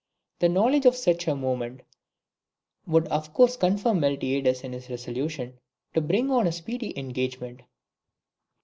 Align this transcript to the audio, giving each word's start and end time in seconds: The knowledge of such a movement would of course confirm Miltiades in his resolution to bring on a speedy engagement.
The 0.39 0.49
knowledge 0.49 0.87
of 0.87 0.95
such 0.95 1.27
a 1.27 1.35
movement 1.35 1.81
would 2.87 3.07
of 3.09 3.35
course 3.35 3.55
confirm 3.55 3.99
Miltiades 3.99 4.63
in 4.63 4.73
his 4.73 4.89
resolution 4.89 5.59
to 5.93 6.01
bring 6.01 6.31
on 6.31 6.47
a 6.47 6.51
speedy 6.51 6.97
engagement. 6.97 7.61